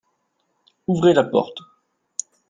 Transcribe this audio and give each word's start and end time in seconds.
Ouvrez 0.87 1.13
la 1.13 1.23
porte. 1.23 1.59